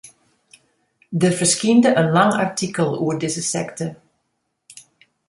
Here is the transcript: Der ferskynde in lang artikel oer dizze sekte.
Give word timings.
Der 1.11 1.31
ferskynde 1.41 1.89
in 2.01 2.09
lang 2.15 2.33
artikel 2.45 2.89
oer 3.03 3.15
dizze 3.21 3.43
sekte. 3.51 3.87